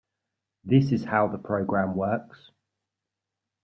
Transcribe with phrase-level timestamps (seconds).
[0.63, 2.49] This is how the program works.